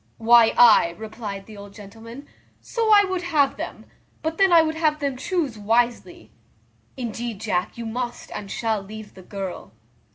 [0.17, 2.27] "Why, ay," replied the old gentleman,
[2.59, 3.85] "so I would have them;
[4.23, 6.31] but then I would have them chuse wisely.
[6.97, 9.73] Indeed, Jack, you must and shall leave the girl."